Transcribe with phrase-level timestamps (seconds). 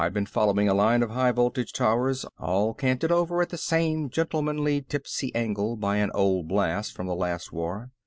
[0.03, 4.09] ]I'd been following a line of high voltage towers all canted over at the same
[4.09, 7.91] gentlemanly tipsy angle by an old blast from the Last War.